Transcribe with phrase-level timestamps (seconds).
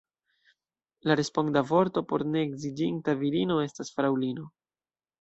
[1.01, 4.53] La responda vorto por ne edziĝinta virino estas fraŭlino.